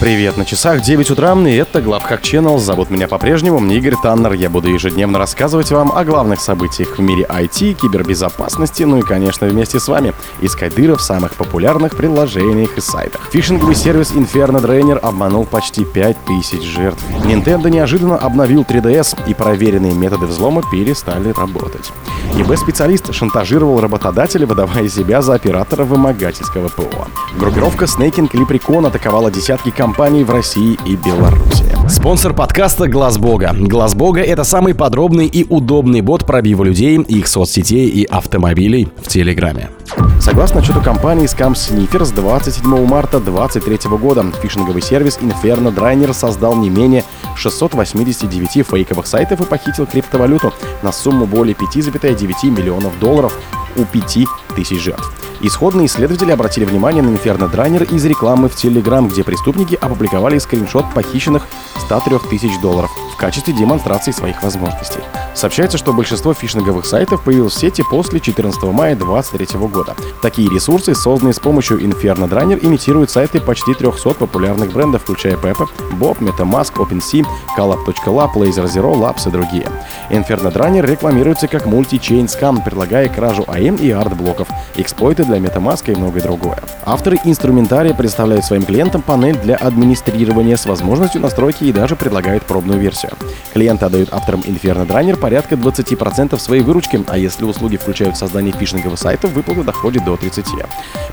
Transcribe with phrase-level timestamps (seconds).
[0.00, 2.56] Привет, на часах 9 утра, и это Главхак Channel.
[2.58, 4.34] Зовут меня по-прежнему Игорь Таннер.
[4.34, 9.48] Я буду ежедневно рассказывать вам о главных событиях в мире IT, кибербезопасности, ну и, конечно,
[9.48, 13.28] вместе с вами искать дыры в самых популярных приложениях и сайтах.
[13.32, 17.02] Фишинговый сервис Inferno Drainer обманул почти 5000 жертв.
[17.24, 21.90] Nintendo неожиданно обновил 3DS, и проверенные методы взлома перестали работать.
[22.36, 27.08] ИБ-специалист шантажировал работодателя, выдавая себя за оператора вымогательского ПО.
[27.36, 31.64] Группировка Snaking Leprechaun атаковала десятки компаний компаний в России и Беларуси.
[31.88, 33.56] Спонсор подкаста Глаз Бога.
[33.58, 39.08] Глаз Бога это самый подробный и удобный бот пробива людей, их соцсетей и автомобилей в
[39.08, 39.70] Телеграме.
[40.20, 46.68] Согласно отчету компании Scam Sniffers, 27 марта 2023 года фишинговый сервис Inferno Drainer создал не
[46.68, 47.02] менее
[47.34, 50.52] 689 фейковых сайтов и похитил криптовалюту
[50.82, 53.32] на сумму более 5,9 миллионов долларов
[53.76, 54.18] у 5
[54.54, 55.17] тысяч жертв.
[55.40, 61.46] Исходные исследователи обратили внимание на Drainer из рекламы в Telegram, где преступники опубликовали скриншот похищенных
[61.76, 65.00] 103 тысяч долларов в качестве демонстрации своих возможностей.
[65.38, 69.94] Сообщается, что большинство фишинговых сайтов появилось в сети после 14 мая 2023 года.
[70.20, 75.68] Такие ресурсы, созданные с помощью Inferno Drainer, имитируют сайты почти 300 популярных брендов, включая Pepe,
[75.92, 77.24] Bob, MetaMask, OpenSea,
[77.56, 79.68] Calab.lab, Laser Zero Labs и другие.
[80.10, 85.94] Inferno Drainer рекламируется как мульти-чейн скам, предлагая кражу АМ и арт-блоков, эксплойты для MetaMask и
[85.94, 86.58] многое другое.
[86.84, 92.80] Авторы инструментария представляют своим клиентам панель для администрирования с возможностью настройки и даже предлагают пробную
[92.80, 93.12] версию.
[93.52, 98.98] Клиенты отдают авторам Inferno Drainer порядка 20% своей выручки, а если услуги включают создание фишинговых
[98.98, 100.66] сайтов, выплата доходит до 30%.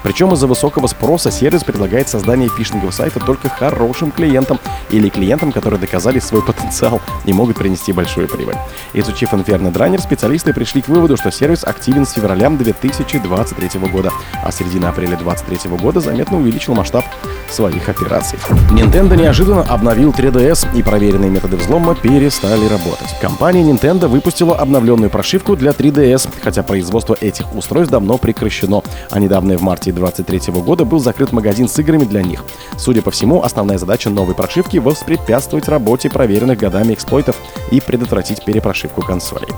[0.03, 4.57] Причем из-за высокого спроса сервис предлагает создание фишингового сайта только хорошим клиентам
[4.89, 8.55] или клиентам, которые доказали свой потенциал и могут принести большую прибыль.
[8.93, 14.49] Изучив Inferno Drainer, специалисты пришли к выводу, что сервис активен с февраля 2023 года, а
[14.49, 17.03] с середины апреля 2023 года заметно увеличил масштаб
[17.49, 18.39] своих операций.
[18.71, 23.19] Nintendo неожиданно обновил 3DS, и проверенные методы взлома перестали работать.
[23.21, 29.57] Компания Nintendo выпустила обновленную прошивку для 3DS, хотя производство этих устройств давно прекращено, а недавно
[29.57, 32.43] в марте 2023 года был закрыт магазин с играми для них.
[32.77, 37.35] Судя по всему, основная задача новой прошивки— воспрепятствовать работе проверенных годами эксплойтов
[37.71, 39.49] и предотвратить перепрошивку консолей.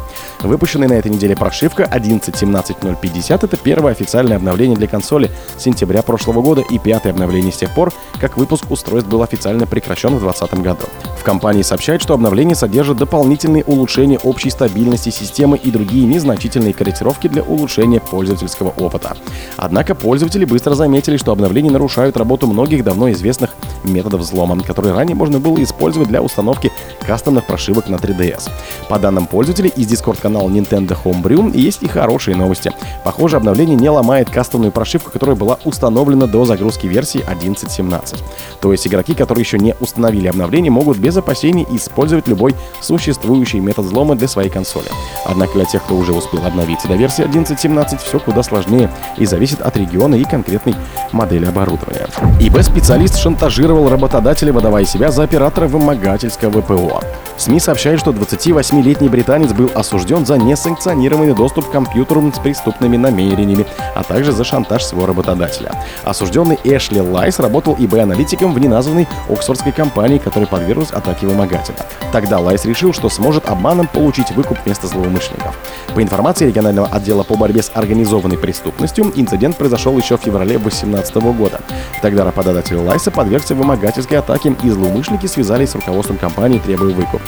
[0.41, 6.41] Выпущенная на этой неделе прошивка 11.17.050— это первое официальное обновление для консоли с сентября прошлого
[6.41, 10.59] года и пятое обновление с тех пор, как выпуск устройств был официально прекращен в 2020
[10.62, 10.85] году.
[11.19, 17.28] В компании сообщают, что обновление содержит дополнительные улучшения общей стабильности системы и другие незначительные корректировки
[17.28, 19.17] для улучшения пользовательского опыта.
[19.57, 23.56] Однако пользователи быстро заметили, что обновления нарушают работу многих давно известных
[23.92, 26.72] методов взлома, которые ранее можно было использовать для установки
[27.06, 28.50] кастомных прошивок на 3DS.
[28.90, 32.72] По данным пользователей из Discord-канала Nintendo Homebrew есть и хорошие новости.
[33.03, 38.18] Похоже, обновление не ломает кастомную прошивку, которая была установлена до загрузки версии 11.17.
[38.62, 43.86] То есть игроки, которые еще не установили обновление, могут без опасений использовать любой существующий метод
[43.86, 44.88] взлома для своей консоли.
[45.26, 49.62] Однако для тех, кто уже успел обновиться до версии 11.17, все куда сложнее и зависит
[49.62, 50.76] от региона и конкретной
[51.12, 52.08] модели оборудования.
[52.40, 57.02] ИБ-специалист шантажировал работодателя, выдавая себя за оператора вымогательского ПО.
[57.38, 63.66] СМИ сообщают, что 28-летний британец был осужден за несанкционированный доступ к компьютеру с преступными намерениями,
[63.96, 65.72] а также за шантаж своего работодателя.
[66.04, 71.78] Осужденный Эшли Лайс работал ИБ-аналитиком в неназванной оксфордской компании, которая подверглась атаке вымогателя.
[72.12, 75.56] Тогда Лайс решил, что сможет обманом получить выкуп вместо злоумышленников.
[75.94, 81.16] По информации регионального отдела по борьбе с организованной преступностью, инцидент произошел еще в феврале 2018
[81.38, 81.59] года.
[82.02, 87.22] Тогда работодатель Лайса подвергся вымогательской атаке, и злоумышленники связались с руководством компании, требуя выкуп.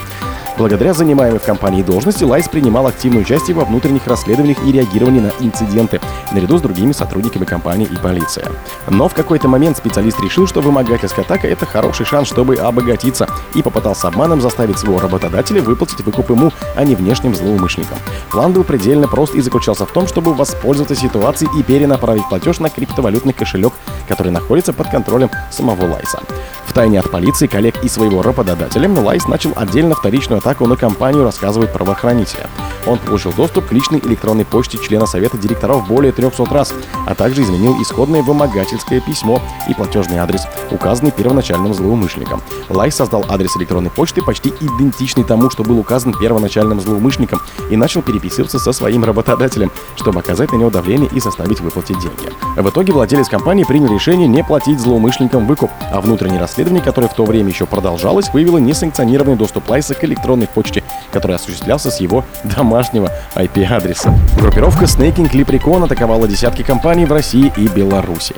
[0.59, 5.31] Благодаря занимаемой в компании должности Лайс принимал активное участие во внутренних расследованиях и реагировании на
[5.39, 6.01] инциденты,
[6.33, 8.43] наряду с другими сотрудниками компании и полиции.
[8.89, 13.61] Но в какой-то момент специалист решил, что вымогательская атака— это хороший шанс, чтобы обогатиться, и
[13.61, 17.97] попытался обманом заставить своего работодателя выплатить выкуп ему, а не внешним злоумышленникам.
[18.29, 22.69] План был предельно прост и заключался в том, чтобы воспользоваться ситуацией и перенаправить платеж на
[22.69, 23.71] криптовалютный кошелек,
[24.09, 26.19] который находится под контролем самого Лайса.
[26.65, 31.23] В тайне от полиции, коллег и своего работодателя Лайс начал отдельно вторичную атаку на компанию,
[31.23, 32.47] рассказывают правоохранители.
[32.87, 36.73] Он получил доступ к личной электронной почте члена совета директоров более 300 раз,
[37.05, 42.41] а также изменил исходное вымогательское письмо и платежный адрес, указанный первоначальным злоумышленником.
[42.69, 48.01] Лайс создал адрес электронной почты почти идентичный тому, что был указан первоначальным злоумышленником, и начал
[48.01, 52.31] переписываться со своим работодателем, чтобы оказать на него давление и заставить выплатить деньги.
[52.55, 57.13] В итоге владелец компании принял решение не платить злоумышленникам выкуп, а внутреннее расследование, которое в
[57.13, 62.23] то время еще продолжалось, выявило несанкционированный доступ Лайса к электронной почте, который осуществлялся с его
[62.43, 64.13] домашнего IP-адреса.
[64.37, 68.35] Группировка Sneaking Leprechaun атаковала десятки компаний в России и Беларуси.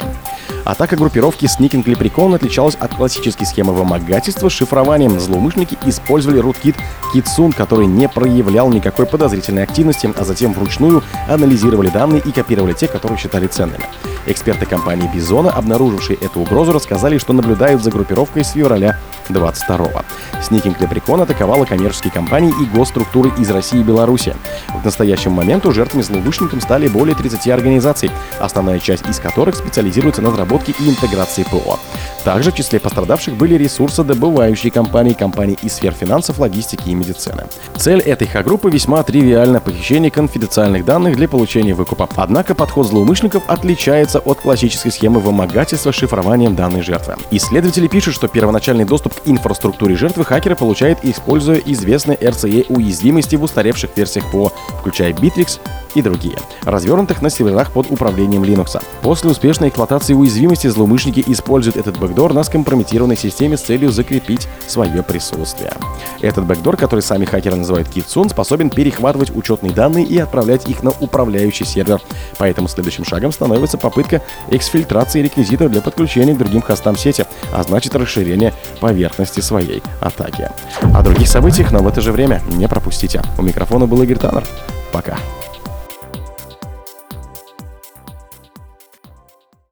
[0.64, 5.20] Атака группировки Sneaking Leprechaun отличалась от классической схемы вымогательства с шифрованием.
[5.20, 6.76] Злоумышленники использовали руткит
[7.14, 12.88] Kitsune, который не проявлял никакой подозрительной активности, а затем вручную анализировали данные и копировали те,
[12.88, 13.86] которые считали ценными.
[14.28, 19.00] Эксперты компании Бизона, обнаружившие эту угрозу, рассказали, что наблюдают за группировкой с февраля
[19.30, 20.04] 22-го.
[20.42, 24.36] Сникинг Лепрекон атаковала коммерческие компании и госструктуры из России и Беларуси.
[24.70, 30.30] В настоящем моменту жертвами злоумышленникам стали более 30 организаций, основная часть из которых специализируется на
[30.30, 31.80] разработке и интеграции ПО.
[32.24, 37.46] Также в числе пострадавших были ресурсодобывающие компании, компании из сфер финансов, логистики и медицины.
[37.76, 42.08] Цель этой Х-группы весьма тривиальна– похищение конфиденциальных данных для получения выкупа.
[42.16, 47.16] Однако подход злоумышленников отличается от классической схемы вымогательства шифрованием данной жертвы.
[47.32, 53.44] Исследователи пишут, что первоначальный доступ к инфраструктуре жертвы хакеры получают, используя известные RCE уязвимости в
[53.44, 55.60] устаревших версиях ПО, включая Bittrex
[55.96, 58.82] и другие, развернутых на серверах под управлением Linux.
[59.02, 65.04] После успешной эксплуатации уязвимости злоумышленники используют этот бэкдор на скомпрометированной системе с целью закрепить свое
[65.04, 65.74] присутствие.
[66.22, 70.92] Этот бэкдор, который сами хакеры называют Kitsune, способен перехватывать учетные данные и отправлять их на
[71.00, 72.02] управляющий сервер.
[72.38, 77.96] Поэтому следующим шагом становится попытка эксфильтрации реквизитов для подключения к другим хостам сети, а значит
[77.96, 80.50] расширение поверхности своей атаки.
[80.94, 83.22] О других событиях, но в это же время не пропустите.
[83.38, 84.44] У микрофона был Игорь Таннер.
[84.92, 85.18] Пока.